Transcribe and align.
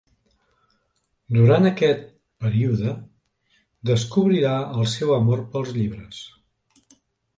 Durant 1.37 1.67
aquest 1.69 2.07
període, 2.45 2.95
descobrirà 3.91 4.55
el 4.81 4.89
seu 4.97 5.15
amor 5.21 5.45
pels 5.55 5.75
llibres. 5.81 6.27